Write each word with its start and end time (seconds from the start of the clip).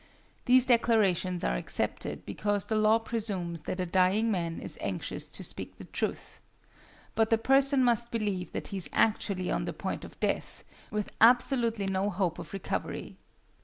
These 0.45 0.65
declarations 0.65 1.43
are 1.43 1.55
accepted 1.55 2.25
because 2.25 2.65
the 2.65 2.75
law 2.75 2.97
presumes 2.97 3.61
that 3.65 3.79
a 3.79 3.85
dying 3.85 4.31
man 4.31 4.59
is 4.59 4.79
anxious 4.81 5.29
to 5.29 5.43
speak 5.43 5.77
the 5.77 5.83
truth. 5.83 6.41
But 7.13 7.29
the 7.29 7.37
person 7.37 7.83
must 7.83 8.09
believe 8.09 8.51
that 8.53 8.69
he 8.69 8.77
is 8.77 8.89
actually 8.93 9.51
on 9.51 9.65
the 9.65 9.73
point 9.73 10.03
of 10.03 10.19
death, 10.19 10.63
with 10.89 11.11
absolutely 11.21 11.85
no 11.85 12.09
hope 12.09 12.39
of 12.39 12.51
recovery. 12.51 13.17